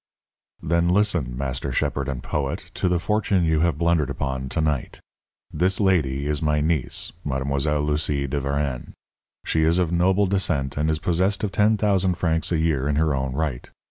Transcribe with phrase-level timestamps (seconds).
[0.63, 4.99] "Then listen, master shepherd and poet, to the fortune you have blundered upon to night.
[5.53, 8.93] This lady is my niece, Mademoiselle Lucie de Varennes.
[9.45, 12.95] She is of noble descent and is possessed of ten thousand francs a year in
[12.95, 13.69] her own right.